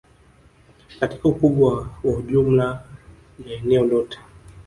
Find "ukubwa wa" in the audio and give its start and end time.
1.29-2.21